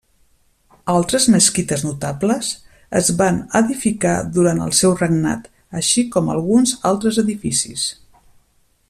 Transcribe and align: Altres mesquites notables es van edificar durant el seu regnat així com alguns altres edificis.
Altres 0.93 1.27
mesquites 1.33 1.83
notables 1.87 2.49
es 3.01 3.11
van 3.21 3.37
edificar 3.61 4.15
durant 4.39 4.65
el 4.69 4.75
seu 4.81 4.97
regnat 5.05 5.47
així 5.83 6.09
com 6.17 6.35
alguns 6.37 6.75
altres 6.95 7.25
edificis. 7.27 7.89